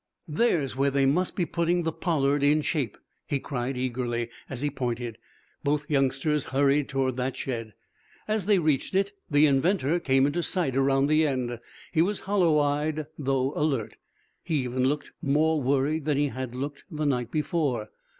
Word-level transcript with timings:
"There's 0.27 0.75
where 0.75 0.89
they 0.89 1.05
must 1.05 1.35
be 1.35 1.45
putting 1.45 1.83
the 1.83 1.91
'Pollard' 1.91 2.41
in 2.41 2.61
shape," 2.61 2.97
he 3.27 3.39
cried, 3.39 3.77
eagerly, 3.77 4.31
as 4.49 4.63
he 4.63 4.71
pointed. 4.71 5.19
Both 5.63 5.91
youngsters 5.91 6.45
hurried 6.45 6.89
toward 6.89 7.17
that 7.17 7.37
shed. 7.37 7.75
As 8.27 8.47
they 8.47 8.57
reached 8.57 8.95
it 8.95 9.11
the 9.29 9.45
inventor 9.45 9.99
came 9.99 10.25
into 10.25 10.41
sight 10.41 10.75
around 10.75 11.05
the 11.05 11.27
end. 11.27 11.59
He 11.91 12.01
was 12.01 12.21
hollow 12.21 12.57
eyed, 12.57 13.05
though 13.19 13.53
alert; 13.55 13.97
he 14.41 14.67
looked 14.67 15.11
even 15.19 15.33
more 15.35 15.61
worried 15.61 16.05
than 16.05 16.17
he 16.17 16.29
had 16.29 16.55
looked 16.55 16.83
the 16.89 17.05
night 17.05 17.29
before. 17.29 17.89